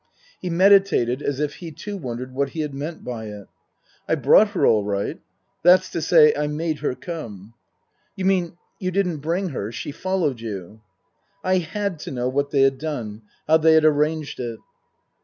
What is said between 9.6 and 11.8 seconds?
She followed you?" (I